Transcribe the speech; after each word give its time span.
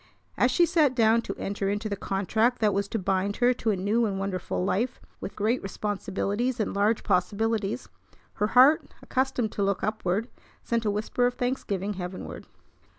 As 0.35 0.49
she 0.49 0.65
sat 0.65 0.95
down 0.95 1.21
to 1.21 1.35
enter 1.35 1.69
into 1.69 1.87
the 1.87 1.95
contract 1.95 2.57
that 2.57 2.73
was 2.73 2.87
to 2.87 2.97
bind 2.97 3.35
her 3.35 3.53
to 3.53 3.69
a 3.69 3.75
new 3.75 4.07
and 4.07 4.17
wonderful 4.17 4.65
life 4.65 4.99
with 5.19 5.35
great 5.35 5.61
responsibilities 5.61 6.59
and 6.59 6.73
large 6.75 7.03
possibilities, 7.03 7.87
her 8.41 8.47
heart, 8.57 8.89
accustomed 9.03 9.51
to 9.51 9.63
look 9.63 9.83
upward, 9.83 10.27
sent 10.63 10.85
a 10.85 10.89
whisper 10.89 11.27
of 11.27 11.35
thanksgiving 11.35 11.93
heavenward. 11.93 12.47